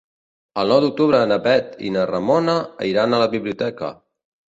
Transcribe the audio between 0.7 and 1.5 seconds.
nou d'octubre na